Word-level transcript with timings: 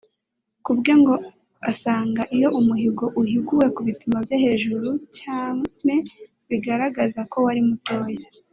Ku 0.63 0.71
bwe 0.77 0.93
ngo 0.99 1.13
asanga 1.71 2.21
iyo 2.35 2.49
umuhigo 2.59 3.05
uhiguwe 3.21 3.65
ku 3.75 3.81
bipimo 3.87 4.17
byo 4.25 4.37
hejuru 4.43 4.89
cyane 5.19 5.93
bigaragaza 6.49 7.19
ko 7.33 7.37
wari 7.47 7.61
mutoya 7.69 8.27